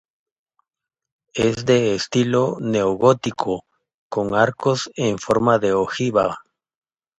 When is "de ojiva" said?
5.59-6.39